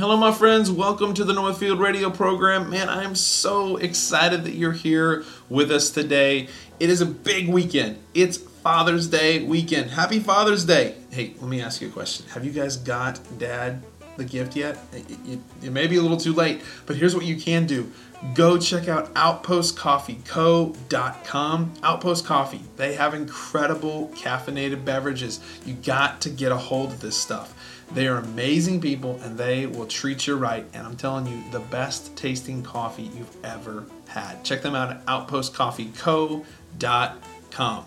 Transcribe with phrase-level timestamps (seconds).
[0.00, 0.70] Hello, my friends.
[0.70, 2.70] Welcome to the Northfield Radio program.
[2.70, 6.48] Man, I am so excited that you're here with us today.
[6.80, 7.98] It is a big weekend.
[8.14, 9.90] It's Father's Day weekend.
[9.90, 10.94] Happy Father's Day.
[11.10, 12.24] Hey, let me ask you a question.
[12.30, 13.82] Have you guys got dad
[14.16, 14.78] the gift yet?
[14.94, 17.92] It, it, it may be a little too late, but here's what you can do
[18.34, 21.72] go check out outpostcoffeeco.com.
[21.82, 25.40] Outpost Coffee, they have incredible caffeinated beverages.
[25.66, 27.54] You got to get a hold of this stuff.
[27.92, 30.64] They are amazing people and they will treat you right.
[30.72, 34.44] And I'm telling you, the best tasting coffee you've ever had.
[34.44, 37.86] Check them out at outpostcoffeeco.com.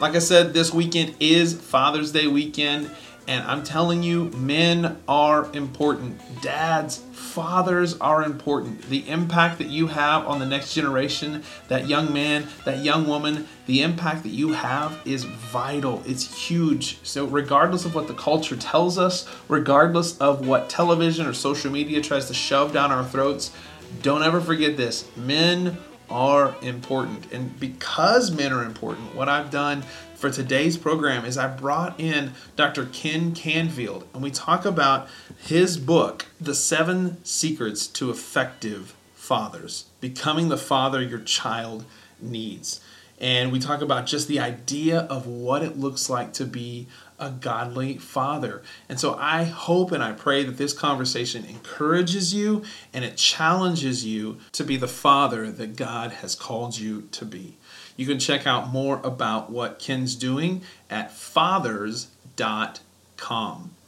[0.00, 2.90] Like I said, this weekend is Father's Day weekend.
[3.28, 6.18] And I'm telling you, men are important.
[6.40, 8.88] Dads, fathers are important.
[8.88, 13.46] The impact that you have on the next generation, that young man, that young woman,
[13.68, 16.02] the impact that you have is vital.
[16.06, 16.98] It's huge.
[17.02, 22.00] So, regardless of what the culture tells us, regardless of what television or social media
[22.00, 23.52] tries to shove down our throats,
[24.00, 25.14] don't ever forget this.
[25.16, 25.76] Men
[26.08, 27.30] are important.
[27.30, 29.82] And because men are important, what I've done
[30.14, 32.86] for today's program is I brought in Dr.
[32.86, 40.48] Ken Canfield and we talk about his book, The Seven Secrets to Effective Fathers Becoming
[40.48, 41.84] the Father Your Child
[42.18, 42.80] Needs.
[43.20, 46.86] And we talk about just the idea of what it looks like to be
[47.18, 48.62] a godly father.
[48.88, 52.62] And so I hope and I pray that this conversation encourages you
[52.94, 57.56] and it challenges you to be the father that God has called you to be.
[57.96, 62.10] You can check out more about what Ken's doing at fathers.com.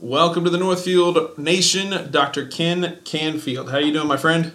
[0.01, 2.47] Welcome to the Northfield Nation, Dr.
[2.47, 3.71] Ken Canfield.
[3.71, 4.53] How are you doing, my friend?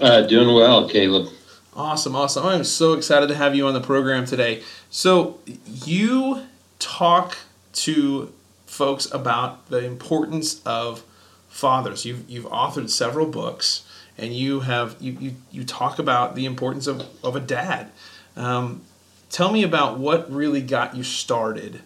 [0.00, 1.28] Uh, doing well, Caleb.
[1.74, 2.44] Awesome, awesome.
[2.44, 4.62] I'm so excited to have you on the program today.
[4.90, 6.46] So, you
[6.80, 7.38] talk
[7.74, 8.32] to
[8.66, 11.04] folks about the importance of
[11.48, 12.04] fathers.
[12.04, 13.84] You've, you've authored several books
[14.18, 17.90] and you have you, you, you talk about the importance of, of a dad.
[18.36, 18.82] Um,
[19.30, 21.80] tell me about what really got you started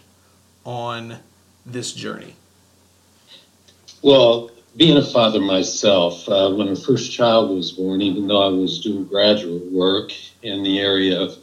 [0.64, 1.19] on
[1.66, 2.36] this journey.
[4.03, 8.48] Well, being a father myself, uh, when the first child was born, even though I
[8.48, 10.12] was doing graduate work
[10.42, 11.36] in the area of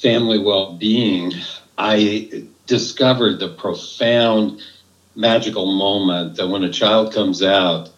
[0.00, 1.32] family well being,
[1.78, 2.24] I
[2.66, 4.54] discovered the profound
[5.16, 7.90] magical moment that when a child comes out,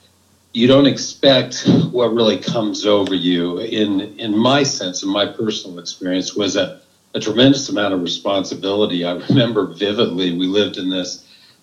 [0.52, 3.58] you don't expect what really comes over you.
[3.60, 6.68] In in my sense, in my personal experience, was a,
[7.14, 9.04] a tremendous amount of responsibility.
[9.04, 11.18] I remember vividly we lived in this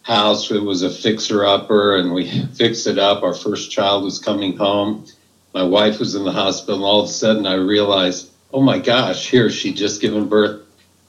[0.05, 0.51] house.
[0.51, 3.23] It was a fixer upper, and we fixed it up.
[3.23, 5.05] Our first child was coming home.
[5.53, 8.77] My wife was in the hospital, and all of a sudden I realized, oh my
[8.77, 10.61] gosh, here she just given birth.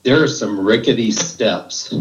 [0.02, 1.94] There are some rickety steps.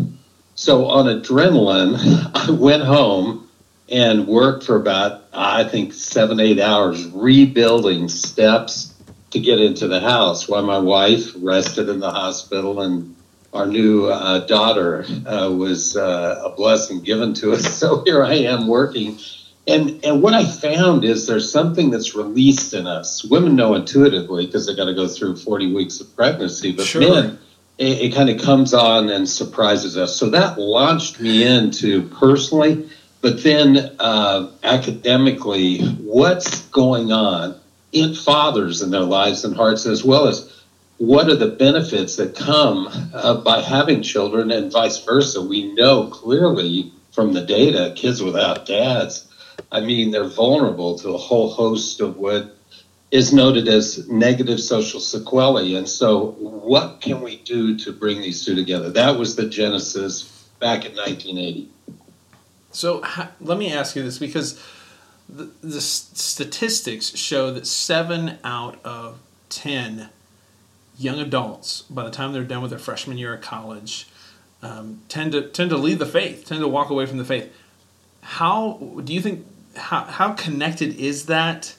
[0.56, 1.98] So on adrenaline,
[2.34, 3.50] I went home
[3.90, 8.94] and worked for about, I think, seven, eight hours rebuilding steps
[9.32, 13.16] to get into the house while my wife rested in the hospital and
[13.56, 17.66] our new uh, daughter uh, was uh, a blessing given to us.
[17.86, 19.18] So here I am working.
[19.68, 23.24] And, and what I found is there's something that's released in us.
[23.24, 27.02] Women know intuitively because they got to go through 40 weeks of pregnancy, but sure.
[27.02, 27.40] men,
[27.78, 30.16] it, it kind of comes on and surprises us.
[30.16, 32.90] So that launched me into personally
[33.26, 37.60] but then uh, academically, what's going on
[37.92, 40.55] in fathers in their lives and hearts, as well as
[40.98, 45.42] what are the benefits that come uh, by having children and vice versa?
[45.42, 49.28] We know clearly from the data, kids without dads,
[49.72, 52.56] I mean, they're vulnerable to a whole host of what
[53.12, 55.76] is noted as negative social sequelae.
[55.76, 58.90] And so, what can we do to bring these two together?
[58.90, 60.24] That was the genesis
[60.60, 61.70] back in 1980.
[62.72, 63.02] So
[63.40, 64.62] let me ask you this because
[65.30, 69.20] the, the statistics show that seven out of
[69.50, 70.10] ten
[70.98, 74.08] young adults, by the time they're done with their freshman year of college,
[74.62, 77.54] um, tend to tend to leave the faith, tend to walk away from the faith.
[78.22, 79.46] How do you think?
[79.76, 81.76] How how connected is that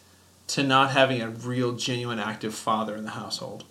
[0.49, 3.65] to not having a real, genuine, active father in the household?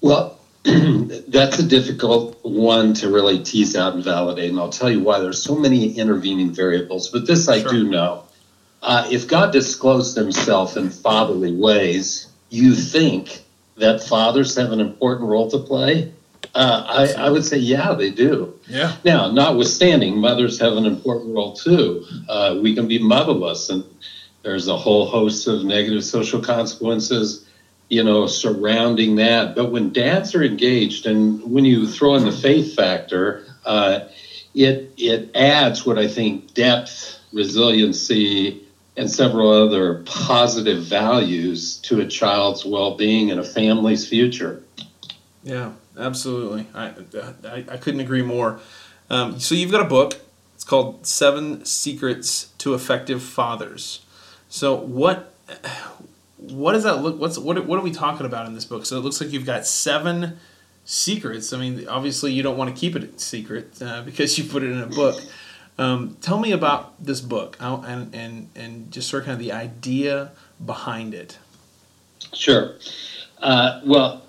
[0.00, 5.00] Well, that's a difficult one to really tease out and validate, and I'll tell you
[5.02, 5.20] why.
[5.20, 7.70] There's so many intervening variables, but this I sure.
[7.70, 8.24] do know.
[8.80, 13.42] Uh, if God disclosed Himself in fatherly ways, you think
[13.78, 16.12] that fathers have an important role to play?
[16.54, 16.84] Uh,
[17.16, 18.58] I, I, would say, yeah, they do.
[18.68, 18.96] Yeah.
[19.04, 22.04] Now, notwithstanding, mothers have an important role too.
[22.28, 23.84] Uh, we can be motherless, and
[24.42, 27.48] there's a whole host of negative social consequences
[27.88, 29.54] you know, surrounding that.
[29.54, 34.00] But when dads are engaged, and when you throw in the faith factor, uh,
[34.54, 38.66] it it adds what I think depth resiliency,
[38.98, 44.62] and several other positive values to a child's well-being and a family's future.
[45.44, 46.66] Yeah, absolutely.
[46.74, 46.92] I
[47.44, 48.60] I, I couldn't agree more.
[49.08, 50.20] Um, so you've got a book.
[50.54, 54.00] It's called Seven Secrets to Effective Fathers.
[54.48, 55.32] So what
[56.36, 57.20] what does that look?
[57.20, 58.84] What's what what are we talking about in this book?
[58.84, 60.38] So it looks like you've got seven
[60.84, 61.52] secrets.
[61.52, 64.70] I mean, obviously you don't want to keep it secret uh, because you put it
[64.70, 65.20] in a book.
[65.78, 69.52] Um, tell me about this book and, and, and just sort of kind of the
[69.52, 70.32] idea
[70.64, 71.38] behind it.
[72.34, 72.74] Sure.
[73.40, 74.22] Uh, well,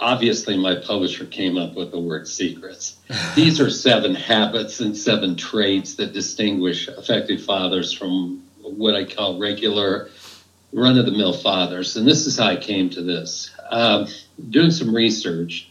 [0.00, 2.96] obviously, my publisher came up with the word secrets.
[3.36, 9.38] These are seven habits and seven traits that distinguish effective fathers from what I call
[9.38, 10.10] regular
[10.72, 11.96] run of the mill fathers.
[11.96, 13.50] And this is how I came to this.
[13.70, 14.06] Um,
[14.50, 15.67] doing some research,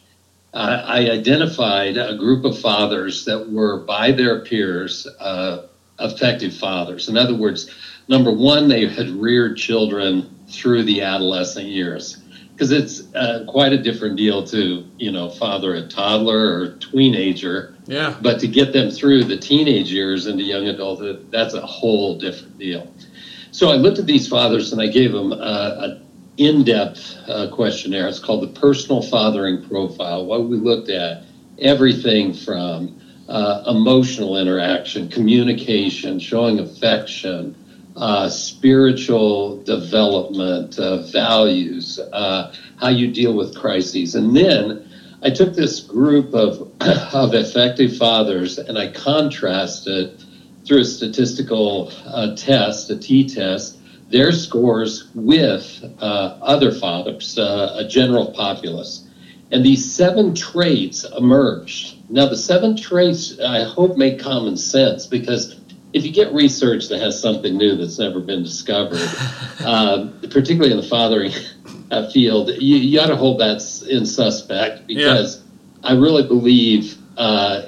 [0.58, 5.68] uh, I identified a group of fathers that were, by their peers, uh,
[6.00, 7.10] effective fathers.
[7.10, 7.70] In other words,
[8.08, 12.18] number one, they had reared children through the adolescent years.
[12.54, 17.76] Because it's uh, quite a different deal to you know father a toddler or teenager.
[17.86, 18.18] Yeah.
[18.20, 22.58] But to get them through the teenage years into young adulthood that's a whole different
[22.58, 22.92] deal.
[23.52, 25.34] So i looked at these fathers and i gave them
[26.40, 31.24] an in-depth uh, questionnaire it's called the personal fathering profile what we looked at
[31.60, 33.00] everything from
[33.30, 37.56] uh, emotional interaction communication showing affection
[37.98, 44.14] uh, spiritual development, uh, values, uh, how you deal with crises.
[44.14, 44.88] And then
[45.24, 46.70] I took this group of,
[47.14, 50.24] of effective fathers and I contrasted
[50.64, 53.77] through a statistical uh, test, a T test,
[54.10, 59.08] their scores with uh, other fathers, uh, a general populace.
[59.52, 61.98] And these seven traits emerged.
[62.10, 65.60] Now, the seven traits, I hope, make common sense because
[65.94, 69.00] if you get research that has something new that's never been discovered,
[69.62, 71.32] uh, particularly in the fathering
[71.92, 75.90] uh, field, you, you got to hold that in suspect because yeah.
[75.90, 77.62] I really believe uh,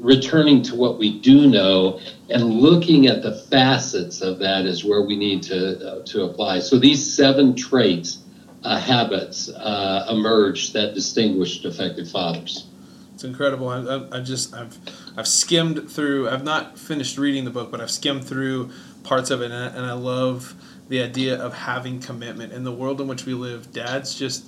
[0.00, 2.00] returning to what we do know
[2.30, 6.60] and looking at the facets of that is where we need to uh, to apply.
[6.60, 8.22] So these seven traits,
[8.64, 12.66] uh, habits uh, emerged that distinguished effective fathers.
[13.14, 13.68] It's incredible.
[13.68, 14.78] I, I, I, just I've
[15.16, 16.28] I've skimmed through.
[16.28, 18.70] I've not finished reading the book, but I've skimmed through
[19.02, 20.54] parts of it, and I, and I love
[20.88, 23.72] the idea of having commitment in the world in which we live.
[23.72, 24.44] Dads just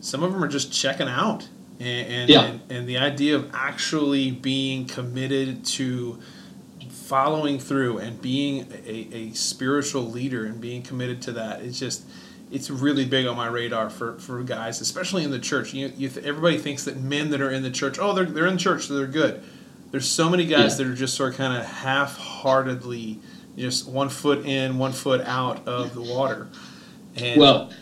[0.00, 2.44] some of them are just checking out, and and, yeah.
[2.44, 6.18] and, and the idea of actually being committed to
[6.88, 12.04] following through and being a, a spiritual leader and being committed to that is just
[12.50, 15.74] it's really big on my radar for, for guys, especially in the church.
[15.74, 18.46] You, you th- everybody thinks that men that are in the church, oh, they're, they're
[18.46, 19.42] in church, so they're good.
[19.90, 20.84] There's so many guys yeah.
[20.84, 23.18] that are just sort of kind of half-heartedly,
[23.56, 26.48] just one foot in, one foot out of the water.
[27.16, 27.72] And well,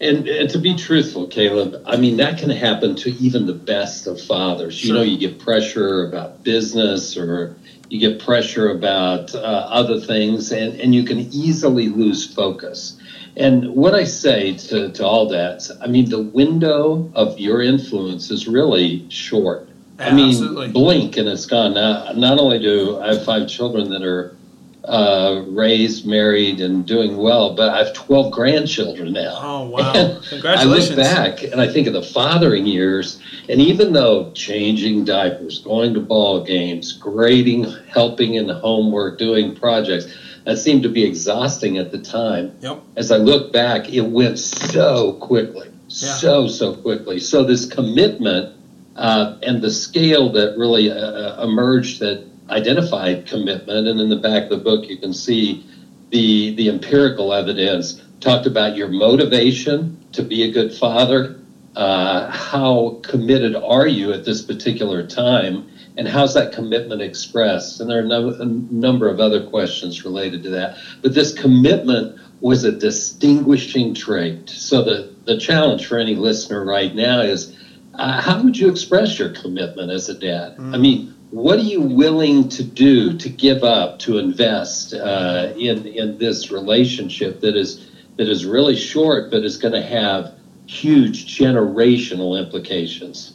[0.00, 4.06] and, and to be truthful, Caleb, I mean that can happen to even the best
[4.06, 4.74] of fathers.
[4.74, 4.88] Sure.
[4.88, 7.56] You know, you get pressure about business or
[7.88, 12.98] you get pressure about uh, other things, and, and you can easily lose focus.
[13.36, 18.30] And what I say to, to all that, I mean, the window of your influence
[18.30, 19.68] is really short.
[19.98, 21.74] I mean, blink and it's gone.
[21.74, 24.36] Now, not only do I have five children that are
[24.84, 29.38] uh, raised, married, and doing well, but I have 12 grandchildren now.
[29.40, 29.92] Oh, wow.
[30.28, 30.90] Congratulations.
[30.90, 35.60] I look back and I think of the fathering years, and even though changing diapers,
[35.60, 40.06] going to ball games, grading, helping in homework, doing projects,
[40.44, 42.54] that seemed to be exhausting at the time.
[42.60, 42.82] Yep.
[42.96, 46.14] As I look back, it went so quickly, yeah.
[46.14, 47.18] so, so quickly.
[47.20, 48.54] So, this commitment
[48.96, 54.16] uh, and the scale that really uh, uh, emerged that identified commitment, and in the
[54.16, 55.66] back of the book, you can see
[56.10, 61.40] the, the empirical evidence talked about your motivation to be a good father.
[61.76, 65.68] Uh, how committed are you at this particular time?
[65.96, 67.80] and how's that commitment expressed?
[67.80, 70.76] And there are no, a number of other questions related to that.
[71.02, 74.50] But this commitment was a distinguishing trait.
[74.50, 77.56] So the, the challenge for any listener right now is
[77.94, 80.56] uh, how would you express your commitment as a dad?
[80.56, 80.74] Mm.
[80.74, 85.86] I mean, what are you willing to do to give up to invest uh, in
[85.86, 90.32] in this relationship that is that is really short but is going to have
[90.66, 93.34] huge generational implications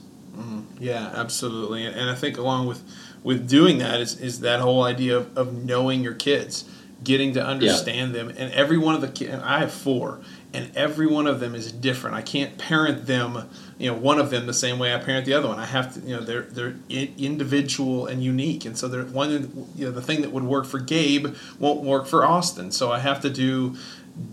[0.79, 1.85] yeah, absolutely.
[1.85, 2.81] And, and I think along with
[3.21, 6.63] with doing that is, is that whole idea of, of knowing your kids
[7.03, 8.23] getting to understand yeah.
[8.23, 8.29] them.
[8.29, 10.21] And every one of the kids, I have four,
[10.53, 12.15] and every one of them is different.
[12.15, 13.49] I can't parent them,
[13.79, 15.57] you know, one of them the same way I parent the other one.
[15.57, 19.67] I have to, you know, they're they're individual and unique, and so they're one.
[19.75, 22.71] You know, the thing that would work for Gabe won't work for Austin.
[22.71, 23.77] So I have to do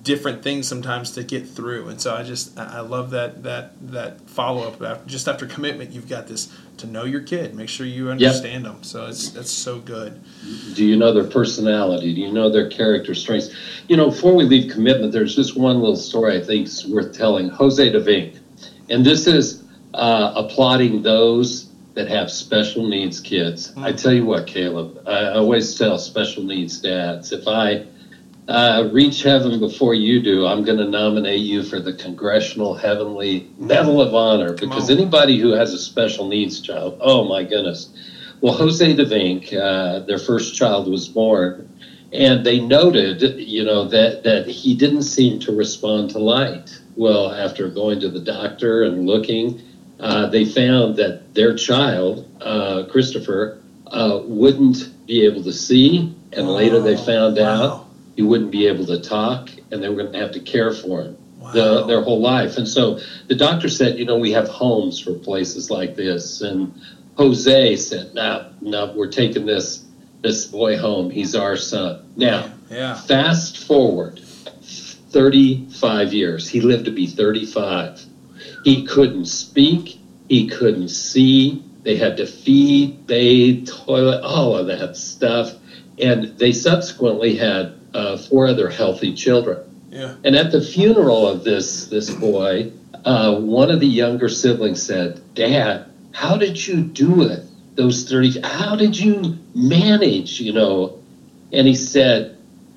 [0.02, 1.88] different things sometimes to get through.
[1.88, 5.06] And so I just I love that that that follow up.
[5.06, 8.72] Just after commitment, you've got this to know your kid, make sure you understand yep.
[8.72, 8.82] them.
[8.82, 10.20] So it's that's so good.
[10.74, 12.14] Do you know their personality?
[12.14, 13.54] Do you know their character strengths?
[13.88, 17.16] You know, before we leave commitment, there's just one little story I think is worth
[17.16, 17.48] telling.
[17.48, 18.38] Jose DeVink,
[18.88, 19.62] and this is
[19.94, 23.70] uh, applauding those that have special needs kids.
[23.70, 23.84] Mm-hmm.
[23.84, 27.86] I tell you what, Caleb, I always tell special needs dads if I
[28.48, 33.50] uh, reach heaven before you do, I'm going to nominate you for the Congressional Heavenly
[33.58, 37.90] Medal of Honor because anybody who has a special needs child, oh my goodness.
[38.40, 41.68] Well, Jose DeVink, uh, their first child was born,
[42.12, 46.78] and they noted, you know, that, that he didn't seem to respond to light.
[46.96, 49.60] Well, after going to the doctor and looking,
[50.00, 56.48] uh, they found that their child, uh, Christopher, uh, wouldn't be able to see, and
[56.48, 57.44] later they found wow.
[57.44, 57.86] out
[58.16, 61.02] he wouldn't be able to talk, and they were going to have to care for
[61.02, 61.52] him wow.
[61.52, 62.56] the, their whole life.
[62.56, 62.98] And so
[63.28, 66.40] the doctor said, you know, we have homes for places like this.
[66.40, 66.74] And
[67.16, 69.84] Jose said, no, no, we're taking this
[70.22, 71.10] this boy home.
[71.10, 72.10] He's our son.
[72.16, 72.94] Now, yeah.
[72.94, 74.18] fast forward
[75.76, 76.48] 35 years.
[76.48, 78.04] He lived to be 35.
[78.64, 79.98] He couldn't speak.
[80.28, 81.62] He couldn't see.
[81.82, 85.52] They had to feed, bathe, toilet, all of that stuff.
[85.98, 89.62] And they subsequently had uh, four other healthy children.
[89.90, 90.16] Yeah.
[90.24, 92.72] And at the funeral of this this boy,
[93.04, 97.44] uh, one of the younger siblings said, "Dad, how did you do it?
[97.76, 98.40] Those thirty?
[98.40, 100.40] How did you manage?
[100.40, 100.98] You know?"
[101.52, 102.35] And he said,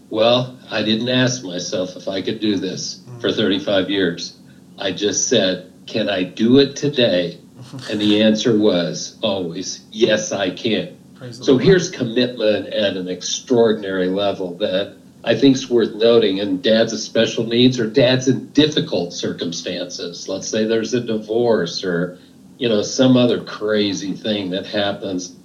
[0.10, 3.20] "Well, I didn't ask myself if I could do this mm-hmm.
[3.20, 4.38] for 35 years.
[4.78, 7.40] I just said, can I do it today?"
[7.90, 10.98] and the answer was always, "Yes, I can."
[11.32, 16.40] so here's commitment at an extraordinary level that I think is worth noting.
[16.40, 20.28] And dads with special needs or dads in difficult circumstances.
[20.28, 22.18] Let's say there's a divorce or,
[22.58, 25.36] you know, some other crazy thing that happens.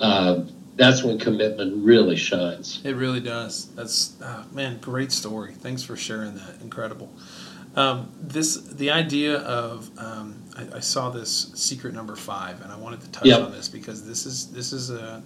[0.00, 0.42] Uh,
[0.80, 2.80] that's when commitment really shines.
[2.84, 3.66] It really does.
[3.74, 5.52] That's oh, man, great story.
[5.52, 6.62] Thanks for sharing that.
[6.62, 7.12] Incredible.
[7.76, 12.76] Um, this the idea of um, I, I, saw this secret number five, and I
[12.76, 13.42] wanted to touch yep.
[13.42, 15.22] on this because this is this is a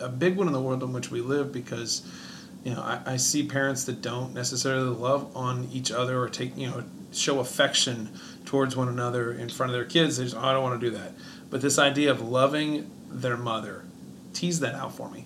[0.00, 2.08] a big one in the world in which we live because
[2.64, 6.56] you know, I, I, see parents that don't necessarily love on each other or take,
[6.56, 8.08] you know, show affection
[8.44, 10.16] towards one another in front of their kids.
[10.16, 11.12] They just, oh, I don't want to do that.
[11.50, 13.84] But this idea of loving their mother,
[14.32, 15.24] tease that out for me.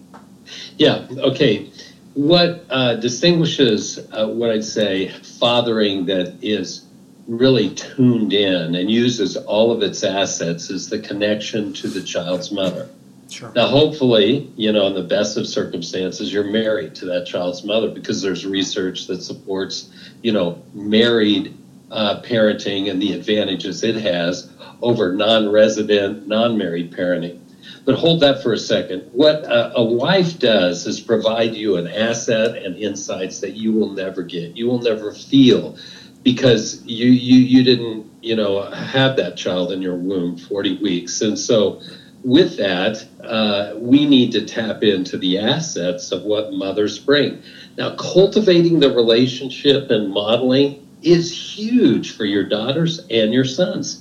[0.77, 1.07] Yeah.
[1.11, 1.71] Okay.
[2.15, 6.87] What uh, distinguishes uh, what I'd say fathering that is
[7.27, 12.53] really tuned in and uses all of its assets is the connection to the child's
[12.53, 12.89] mother.
[13.29, 13.53] Sure.
[13.57, 17.91] Now, hopefully, you know, in the best of circumstances, you're married to that child's mother
[17.91, 19.91] because there's research that supports,
[20.23, 21.57] you know, married
[21.91, 27.41] uh, parenting and the advantages it has over non resident, non married parenting.
[27.85, 29.03] But hold that for a second.
[29.13, 33.91] What a, a, wife does is provide you an asset and insights that you will
[33.91, 34.57] never get.
[34.57, 35.77] You will never feel
[36.23, 41.21] because you you you didn't you know have that child in your womb 40 weeks,
[41.21, 41.79] and so
[42.25, 47.39] with that, uh, we need to tap into the assets of what mothers bring.
[47.79, 53.99] Now, cultivating the relationship and modeling is huge for your daughters and your sons.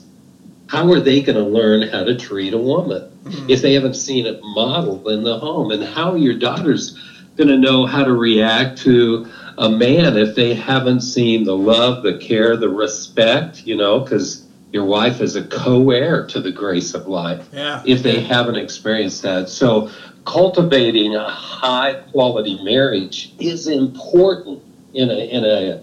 [0.67, 3.49] How are they going to learn how to treat a woman mm-hmm.
[3.49, 5.71] if they haven't seen it modeled in the home?
[5.71, 6.97] And how are your daughters
[7.35, 9.27] going to know how to react to
[9.57, 14.45] a man if they haven't seen the love, the care, the respect, you know, because
[14.75, 17.81] your wife is a co-heir to the grace of life yeah.
[17.85, 19.89] if they haven't experienced that so
[20.25, 24.61] cultivating a high quality marriage is important
[24.93, 25.81] in a in a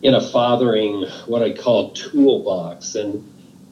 [0.00, 3.22] in a fathering what i call toolbox and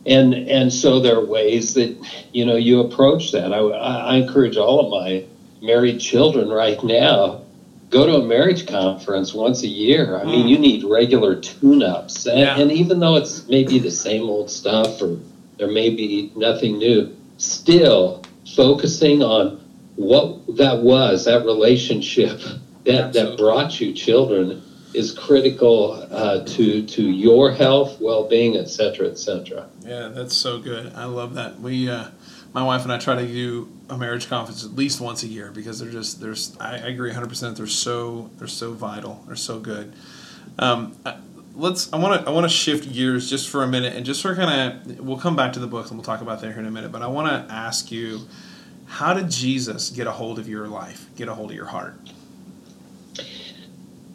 [0.07, 1.97] and and so there are ways that
[2.33, 5.25] you know you approach that i, I encourage all of my
[5.63, 7.43] married children right now
[7.91, 10.17] go to a marriage conference once a year.
[10.17, 10.49] I mean, mm.
[10.49, 12.59] you need regular tune-ups, and, yeah.
[12.59, 15.19] and, even though it's maybe the same old stuff or
[15.59, 18.23] there may be nothing new, still
[18.55, 19.61] focusing on
[19.97, 22.41] what that was, that relationship
[22.85, 24.63] that that brought you children
[24.95, 29.69] is critical uh, to to your health, well-being, et cetera, et cetera.
[29.83, 30.93] Yeah, that's so good.
[30.95, 31.61] I love that.
[31.61, 31.91] We.
[31.91, 32.09] Uh,
[32.53, 35.53] my wife and I try to do a marriage conference at least once a year
[35.53, 39.37] because they're just there's I, I agree 100 percent they're so they're so vital they're
[39.37, 39.93] so good.
[40.59, 40.97] Um,
[41.55, 44.25] let's I want to I want to shift gears just for a minute and just
[44.25, 46.59] of kind of we'll come back to the books and we'll talk about that here
[46.59, 46.93] in a minute.
[46.93, 48.21] But I want to ask you,
[48.87, 51.95] how did Jesus get a hold of your life, get a hold of your heart?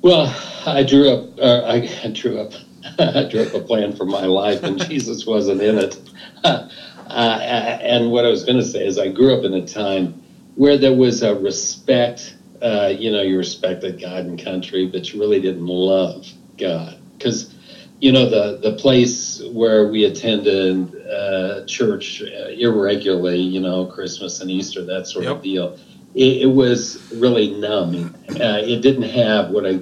[0.02, 0.36] Well,
[0.66, 1.40] I drew up.
[1.40, 2.54] Uh, I drew up.
[3.00, 6.00] I drew up a plan for my life, and Jesus wasn't in it.
[7.08, 10.22] Uh, and what I was going to say is, I grew up in a time
[10.56, 12.36] where there was a respect.
[12.62, 17.54] Uh, you know, you respected God and country, but you really didn't love God because
[18.02, 24.42] you know the the place where we attended uh, church uh, irregularly, you know, Christmas
[24.42, 25.38] and Easter, that sort yep.
[25.38, 25.78] of deal.
[26.16, 28.16] It, it, was really numb.
[28.30, 29.82] Uh, it didn't have what I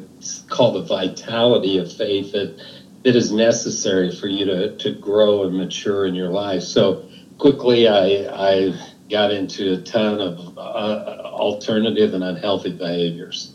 [0.50, 2.60] call the vitality of faith that
[3.04, 6.64] that is necessary for you to to grow and mature in your life.
[6.64, 13.54] So quickly, I I got into a ton of uh, alternative and unhealthy behaviors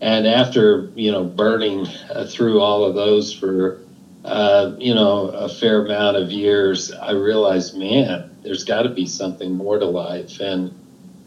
[0.00, 3.80] and after you know burning uh, through all of those for
[4.24, 9.06] uh, you know a fair amount of years, I realized, man, there's got to be
[9.06, 10.72] something more to life, and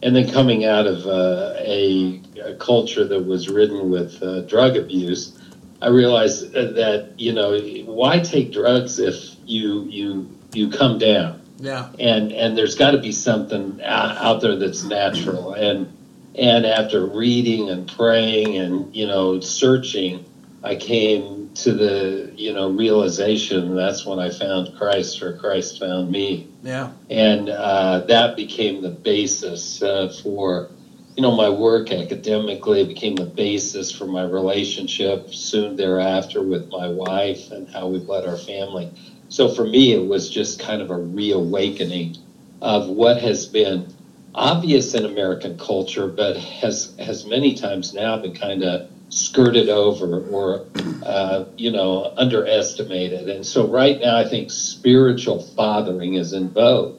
[0.02, 4.76] and then coming out of uh, a, a, culture that was ridden with uh, drug
[4.76, 5.38] abuse,
[5.80, 11.40] I realized that you know why take drugs if you you you come down.
[11.58, 11.90] Yeah.
[11.98, 15.96] And and there's got to be something out there that's natural and
[16.34, 20.24] and after reading and praying and, you know, searching,
[20.64, 26.10] I came to the, you know, realization that's when I found Christ or Christ found
[26.10, 26.48] me.
[26.62, 26.92] Yeah.
[27.10, 30.70] And uh, that became the basis uh, for,
[31.16, 32.80] you know, my work academically.
[32.82, 37.98] It became the basis for my relationship soon thereafter with my wife and how we
[37.98, 38.90] led our family.
[39.28, 42.18] So for me, it was just kind of a reawakening
[42.60, 43.92] of what has been
[44.34, 50.20] obvious in American culture, but has has many times now been kind of skirted over
[50.28, 50.64] or
[51.04, 53.28] uh, you know underestimated.
[53.28, 56.98] And so right now, I think spiritual fathering is in vogue.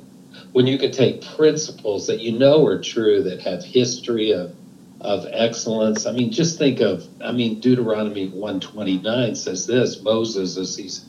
[0.52, 4.54] When you could take principles that you know are true, that have history of
[5.02, 6.06] of excellence.
[6.06, 10.76] I mean, just think of I mean Deuteronomy one twenty nine says this: Moses, as
[10.76, 11.06] he's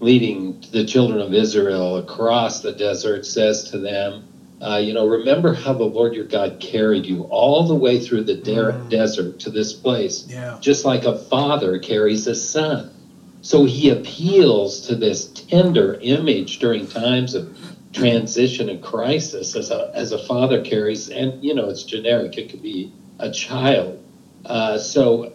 [0.00, 4.27] leading the children of Israel across the desert, says to them
[4.60, 8.24] uh, you know, remember how the Lord your God carried you all the way through
[8.24, 8.90] the de- mm.
[8.90, 10.58] desert to this place, yeah.
[10.60, 12.94] just like a father carries a son.
[13.40, 17.56] So he appeals to this tender image during times of
[17.92, 22.50] transition and crisis as a, as a father carries, and you know, it's generic, it
[22.50, 24.04] could be a child.
[24.44, 25.32] Uh, so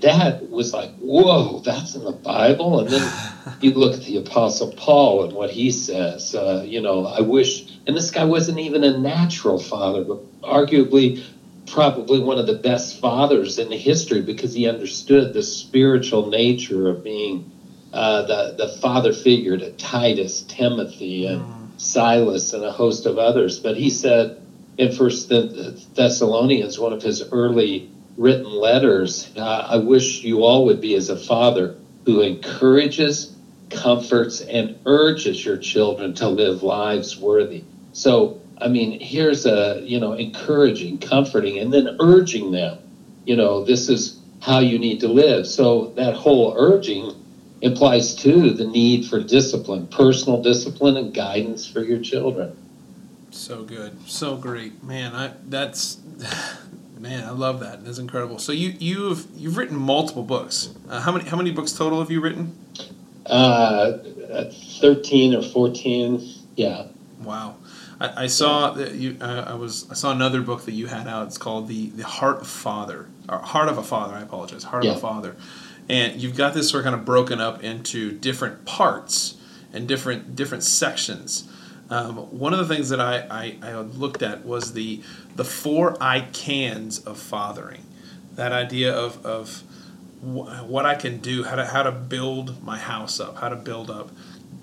[0.00, 2.80] that was like, whoa, that's in the Bible.
[2.80, 3.12] And then
[3.60, 6.34] you look at the Apostle Paul and what he says.
[6.34, 11.22] Uh, you know, I wish, and this guy wasn't even a natural father, but arguably
[11.66, 17.04] probably one of the best fathers in history because he understood the spiritual nature of
[17.04, 17.52] being
[17.92, 21.80] uh, the, the father figure to Titus, Timothy, and mm.
[21.80, 23.60] Silas, and a host of others.
[23.60, 24.36] But he said
[24.78, 30.80] in First Thessalonians, one of his early written letters, uh, I wish you all would
[30.80, 33.34] be as a father who encourages,
[33.70, 37.62] comforts, and urges your children to live lives worthy.
[37.96, 42.76] So, I mean, here's a, you know, encouraging, comforting, and then urging them,
[43.24, 45.46] you know, this is how you need to live.
[45.46, 47.12] So that whole urging
[47.62, 52.54] implies too the need for discipline, personal discipline and guidance for your children.
[53.30, 54.06] So good.
[54.06, 54.84] So great.
[54.84, 55.98] Man, I that's
[56.98, 57.82] Man, I love that.
[57.82, 58.38] That's incredible.
[58.38, 60.68] So you you've you've written multiple books.
[60.86, 62.54] Uh, how many how many books total have you written?
[63.24, 63.98] Uh,
[64.80, 66.34] thirteen or fourteen.
[66.56, 66.88] Yeah.
[67.22, 67.56] Wow.
[68.00, 69.16] I, I saw that you.
[69.20, 69.90] Uh, I was.
[69.90, 71.26] I saw another book that you had out.
[71.26, 73.06] It's called the the Heart of Father.
[73.28, 74.14] Or Heart of a Father.
[74.14, 74.64] I apologize.
[74.64, 74.92] Heart yeah.
[74.92, 75.36] of a Father.
[75.88, 79.36] And you've got this sort of kind of broken up into different parts
[79.72, 81.48] and different different sections.
[81.88, 85.02] Um, one of the things that I, I, I, looked at was the
[85.36, 87.84] the four I cans of fathering.
[88.34, 89.62] That idea of, of
[90.20, 93.90] what I can do, how to how to build my house up, how to build
[93.90, 94.10] up.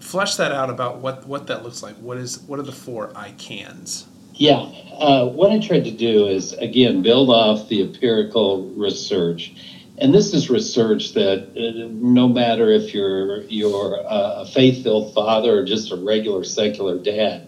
[0.03, 1.95] Flesh that out about what, what that looks like.
[1.95, 4.07] What is what are the four I cans?
[4.35, 9.53] Yeah, uh, what I tried to do is again build off the empirical research
[9.97, 15.65] and this is research that uh, no matter if you're you're a faith-filled father or
[15.65, 17.47] just a regular secular dad,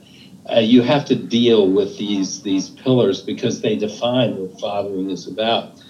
[0.50, 5.28] uh, you have to deal with these these pillars because they define what fathering is
[5.28, 5.82] about.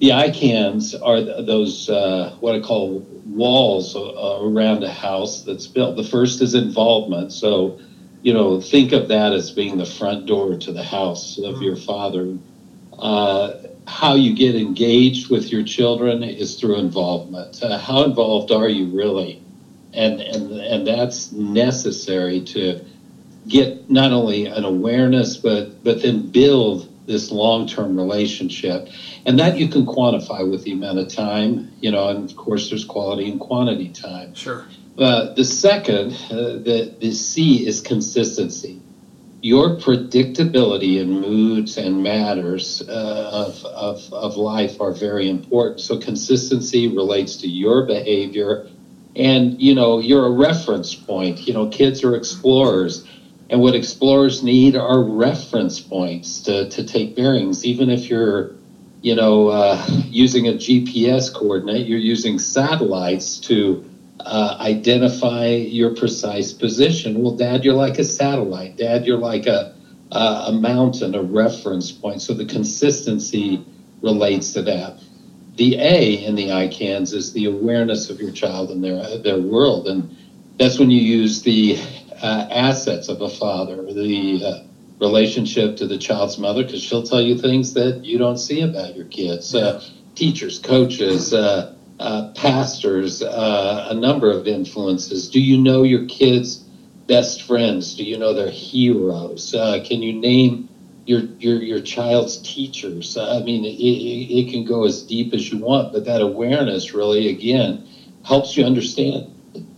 [0.00, 5.96] The ICANs are those uh, what I call walls uh, around a house that's built.
[5.96, 7.78] The first is involvement, so
[8.22, 11.62] you know, think of that as being the front door to the house of Mm.
[11.62, 12.38] your father.
[12.98, 13.52] Uh,
[13.86, 17.62] how you get engaged with your children is through involvement.
[17.62, 19.40] Uh, how involved are you really?
[19.92, 22.76] And, and, and that's necessary to
[23.48, 28.88] get not only an awareness, but, but then build this long term relationship.
[29.26, 32.70] And that you can quantify with the amount of time, you know, and of course,
[32.70, 34.34] there's quality and quantity time.
[34.34, 34.64] Sure.
[34.96, 38.80] Uh, the second, uh, the, the C is consistency.
[39.42, 45.80] Your predictability in moods and matters uh, of, of, of life are very important.
[45.80, 48.68] So consistency relates to your behavior
[49.16, 51.46] and, you know, you're a reference point.
[51.46, 53.06] You know, kids are explorers.
[53.50, 57.66] And what explorers need are reference points to, to take bearings.
[57.66, 58.48] Even if you're,
[59.02, 59.78] you know, uh,
[60.10, 63.78] using a GPS coordinate, you're using satellites to
[64.26, 67.22] uh, identify your precise position.
[67.22, 68.76] Well, Dad, you're like a satellite.
[68.76, 69.66] Dad, you're like a
[70.12, 72.22] a mountain, a reference point.
[72.22, 73.60] So the consistency
[74.02, 74.94] relates to that.
[75.56, 79.88] The A in the ICANS is the awareness of your child and their their world,
[79.88, 80.04] and
[80.58, 81.76] that's when you use the
[82.22, 84.62] uh, assets of a father, the uh,
[84.98, 88.94] relationship to the child's mother, because she'll tell you things that you don't see about
[88.94, 89.54] your kids.
[89.54, 89.82] Uh,
[90.14, 95.28] teachers, coaches, uh, uh, pastors, uh, a number of influences.
[95.28, 96.64] Do you know your kids'
[97.06, 97.94] best friends?
[97.94, 99.54] Do you know their heroes?
[99.54, 100.68] Uh, can you name
[101.06, 103.16] your your your child's teachers?
[103.16, 106.94] I mean, it, it, it can go as deep as you want, but that awareness
[106.94, 107.82] really, again,
[108.24, 109.26] helps you understand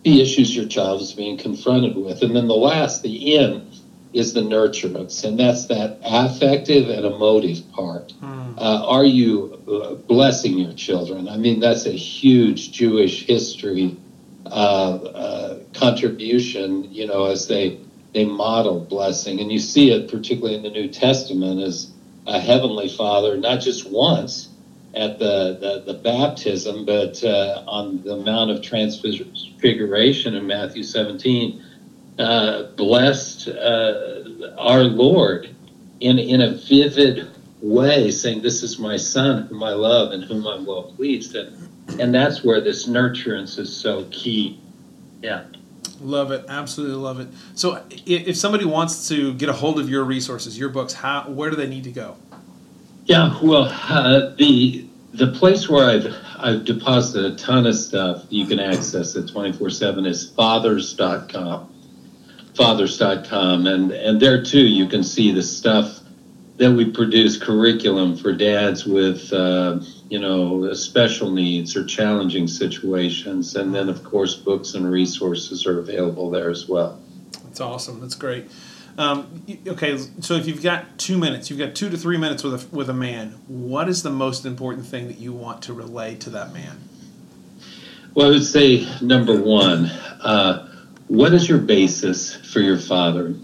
[0.02, 2.22] the issues your child is being confronted with.
[2.22, 3.70] And then the last, the N,
[4.12, 8.12] is the nurturance, and that's that affective and emotive part.
[8.20, 8.58] Mm.
[8.58, 11.28] Uh, are you uh, blessing your children?
[11.28, 13.96] I mean, that's a huge Jewish history
[14.44, 17.78] uh, uh, contribution, you know, as they
[18.12, 21.90] they model blessing, and you see it particularly in the New Testament as
[22.26, 24.51] a heavenly Father, not just once
[24.94, 31.62] at the the, the baptism, but uh, on the Mount of Transfiguration in Matthew 17,
[32.18, 35.54] uh, blessed uh, our Lord
[36.00, 40.46] in in a vivid way, saying, "This is my Son, whom I love, and whom
[40.46, 41.68] I'm well pleased." And
[42.00, 44.60] and that's where this nurturance is so key.
[45.22, 45.44] Yeah.
[46.00, 47.28] Love it, absolutely love it.
[47.54, 51.48] So, if somebody wants to get a hold of your resources, your books, how where
[51.48, 52.16] do they need to go?
[53.06, 58.46] Yeah, well, uh, the the place where I've I've deposited a ton of stuff you
[58.46, 61.68] can access it 24/7 is fathers.com.
[62.54, 66.00] fathers.com and and there too you can see the stuff
[66.58, 73.56] that we produce curriculum for dads with uh, you know special needs or challenging situations
[73.56, 77.01] and then of course books and resources are available there as well.
[77.52, 78.00] That's awesome.
[78.00, 78.50] That's great.
[78.96, 82.54] Um, okay, so if you've got two minutes, you've got two to three minutes with
[82.54, 83.32] a with a man.
[83.46, 86.80] What is the most important thing that you want to relay to that man?
[88.14, 90.66] Well, I would say number one, uh,
[91.08, 93.34] what is your basis for your father?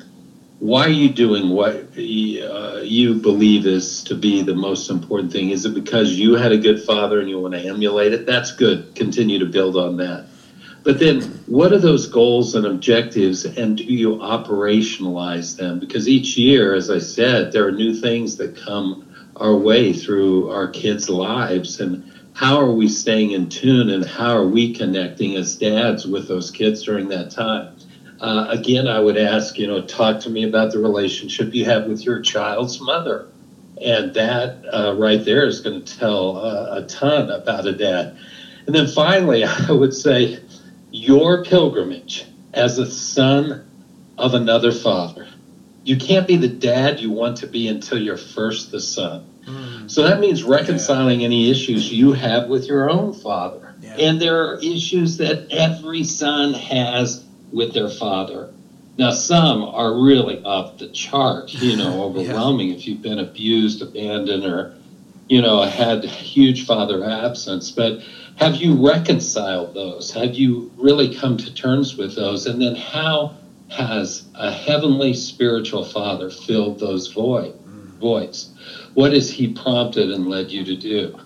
[0.59, 5.51] Why are you doing what uh, you believe is to be the most important thing?
[5.51, 8.25] Is it because you had a good father and you want to emulate it?
[8.25, 8.95] That's good.
[8.95, 10.29] Continue to build on that.
[10.89, 15.81] But then, what are those goals and objectives, and do you operationalize them?
[15.81, 20.49] Because each year, as I said, there are new things that come our way through
[20.49, 25.37] our kids' lives, and how are we staying in tune, and how are we connecting
[25.37, 27.77] as dads with those kids during that time?
[28.19, 31.85] Uh, again, I would ask, you know, talk to me about the relationship you have
[31.85, 33.29] with your child's mother.
[33.79, 38.17] And that uh, right there is going to tell uh, a ton about a dad.
[38.67, 40.41] And then finally, I would say
[40.91, 43.69] your pilgrimage as a son
[44.17, 45.29] of another father.
[45.85, 49.25] You can't be the dad you want to be until you're first the son.
[49.47, 49.89] Hmm.
[49.89, 53.75] So that means reconciling any issues you have with your own father.
[53.81, 53.95] Yeah.
[53.95, 58.53] And there are issues that every son has with their father.
[58.99, 64.45] Now, some are really off the chart, you know, overwhelming if you've been abused, abandoned,
[64.45, 64.75] or,
[65.29, 67.71] you know, had huge father absence.
[67.71, 68.03] But
[68.39, 70.13] have you reconciled those?
[70.13, 72.47] Have you really come to terms with those?
[72.47, 73.37] And then how
[73.69, 77.59] has a heavenly spiritual father filled those void,
[77.99, 78.55] voids?
[78.95, 81.19] What has he prompted and led you to do?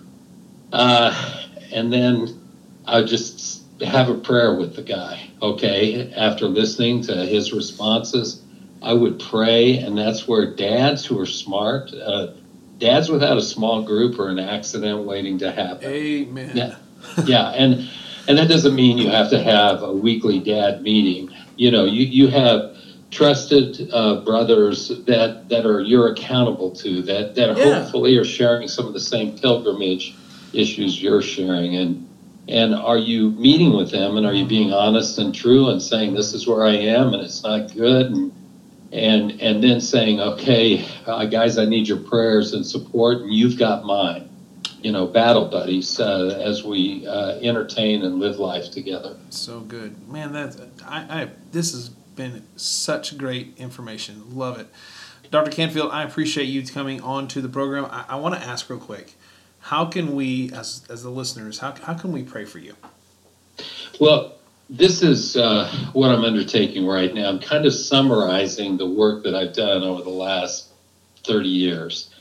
[0.71, 1.13] Uh,
[1.71, 2.41] and then
[2.87, 6.11] I would just have a prayer with the guy, okay?
[6.13, 8.41] After listening to his responses,
[8.81, 12.33] I would pray, and that's where dads who are smart, uh,
[12.79, 15.89] dads without a small group are an accident waiting to happen.
[15.89, 16.51] Amen.
[16.57, 16.75] Yeah,
[17.25, 17.77] yeah, and
[18.27, 21.29] and that doesn't mean you have to have a weekly dad meeting.
[21.57, 22.61] You know, you you have
[23.11, 27.53] trusted uh, brothers that that are you're accountable to that that Yeah.
[27.55, 30.15] hopefully are sharing some of the same pilgrimage
[30.53, 31.97] issues you're sharing and
[32.47, 36.13] and are you meeting with them and are you being honest and true and saying
[36.13, 38.31] this is where I am and it's not good and
[38.91, 43.57] and and then saying okay uh, guys I need your prayers and support and you've
[43.57, 44.29] got mine
[44.83, 50.07] you know battle buddies uh, as we uh, entertain and live life together So good,
[50.09, 50.33] man.
[50.33, 54.35] That I, I this has been such great information.
[54.35, 54.67] Love it,
[55.31, 55.49] Dr.
[55.49, 55.91] Canfield.
[55.91, 57.85] I appreciate you coming on to the program.
[57.85, 59.15] I, I want to ask real quick,
[59.59, 62.75] how can we, as as the listeners, how how can we pray for you?
[63.99, 64.35] Well,
[64.69, 67.29] this is uh, what I'm undertaking right now.
[67.29, 70.69] I'm kind of summarizing the work that I've done over the last
[71.23, 72.12] 30 years.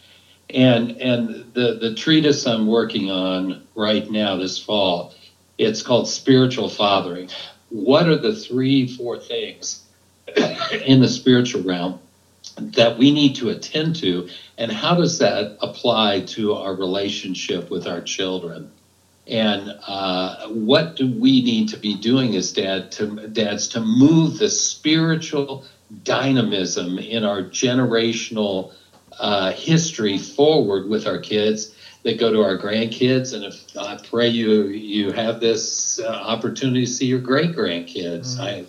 [0.53, 5.15] And and the, the treatise I'm working on right now this fall,
[5.59, 7.31] it's called Spiritual Fathering.
[7.71, 9.83] What are the three, four things
[10.85, 12.01] in the spiritual realm
[12.57, 17.87] that we need to attend to, and how does that apply to our relationship with
[17.87, 18.71] our children?
[19.27, 24.39] And uh, what do we need to be doing as dad to dads to move
[24.39, 25.65] the spiritual
[26.03, 28.73] dynamism in our generational
[29.19, 33.35] uh, history forward with our kids that go to our grandkids?
[33.35, 38.39] And if I pray you you have this uh, opportunity to see your great grandkids,
[38.39, 38.65] I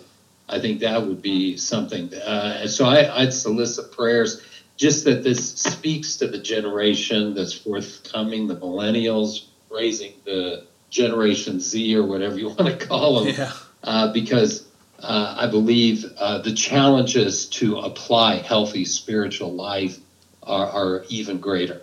[0.48, 2.12] I think that would be something.
[2.14, 4.42] Uh, so I, I'd solicit prayers
[4.76, 11.96] just that this speaks to the generation that's forthcoming, the millennials raising the Generation Z
[11.96, 13.52] or whatever you want to call them, Yeah,
[13.82, 14.66] uh, because
[15.00, 19.98] uh, I believe uh, the challenges to apply healthy spiritual life
[20.46, 21.82] are, are even greater.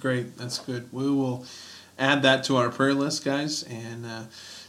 [0.00, 0.36] great.
[0.36, 0.92] That's good.
[0.92, 1.44] We will
[1.98, 4.22] add that to our prayer list, guys, and uh,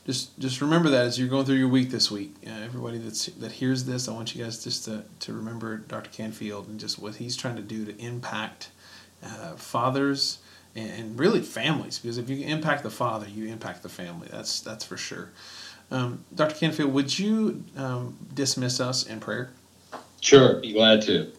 [0.05, 2.33] just just remember that as you're going through your week this week.
[2.45, 6.09] Uh, everybody that's that hears this, I want you guys just to to remember Dr.
[6.09, 8.69] Canfield and just what he's trying to do to impact
[9.23, 10.39] uh, fathers
[10.75, 11.99] and, and really families.
[11.99, 14.29] Because if you impact the father, you impact the family.
[14.31, 15.29] That's that's for sure.
[15.89, 16.55] Um, Dr.
[16.55, 19.51] Canfield, would you um, dismiss us in prayer?
[20.19, 21.31] Sure, be glad to.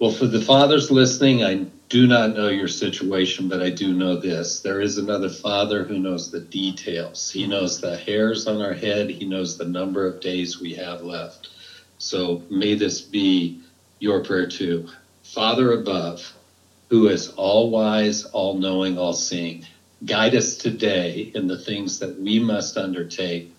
[0.00, 4.16] Well, for the fathers listening, I do not know your situation, but I do know
[4.16, 4.60] this.
[4.60, 7.30] There is another father who knows the details.
[7.30, 11.02] He knows the hairs on our head, he knows the number of days we have
[11.02, 11.50] left.
[11.98, 13.60] So may this be
[13.98, 14.88] your prayer too.
[15.22, 16.34] Father above,
[16.88, 19.66] who is all wise, all knowing, all seeing,
[20.06, 23.52] guide us today in the things that we must undertake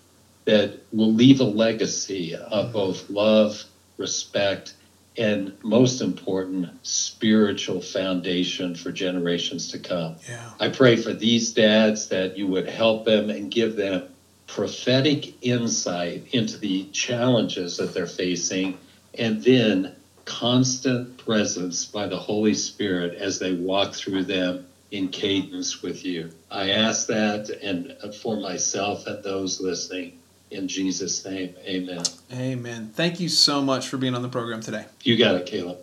[0.46, 3.62] that will leave a legacy of both love,
[3.96, 4.74] respect,
[5.16, 10.16] and most important, spiritual foundation for generations to come.
[10.28, 10.50] Yeah.
[10.58, 14.08] I pray for these dads that you would help them and give them
[14.46, 18.78] prophetic insight into the challenges that they're facing,
[19.18, 19.94] and then
[20.24, 26.30] constant presence by the Holy Spirit as they walk through them in cadence with you.
[26.50, 30.18] I ask that and for myself and those listening.
[30.52, 32.02] In Jesus' name, amen.
[32.32, 32.90] Amen.
[32.94, 34.84] Thank you so much for being on the program today.
[35.02, 35.78] You got it, Caleb.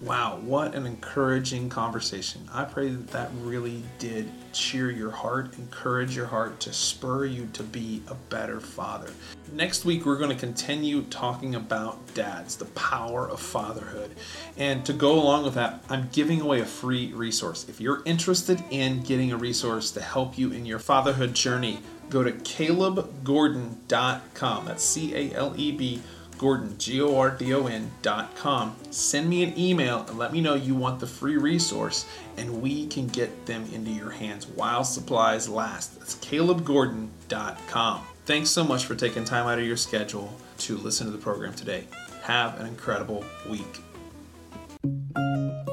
[0.00, 2.48] Wow, what an encouraging conversation.
[2.52, 7.48] I pray that that really did cheer your heart, encourage your heart to spur you
[7.52, 9.10] to be a better father.
[9.52, 14.10] Next week, we're going to continue talking about dads, the power of fatherhood.
[14.56, 17.66] And to go along with that, I'm giving away a free resource.
[17.68, 21.78] If you're interested in getting a resource to help you in your fatherhood journey,
[22.10, 24.66] go to calebgordon.com.
[24.66, 26.02] That's C A L E B
[26.38, 28.76] Gordon, G O R D O N dot com.
[28.90, 32.86] Send me an email and let me know you want the free resource, and we
[32.86, 35.98] can get them into your hands while supplies last.
[35.98, 38.02] That's calebgordon.com.
[38.26, 41.54] Thanks so much for taking time out of your schedule to listen to the program
[41.54, 41.84] today.
[42.22, 43.82] Have an incredible week.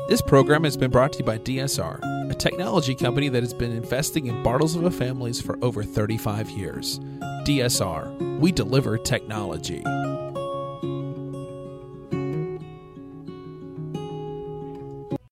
[0.07, 3.71] This program has been brought to you by DSR, a technology company that has been
[3.71, 6.99] investing in Bartlesville families for over 35 years.
[7.45, 9.83] DSR, we deliver technology.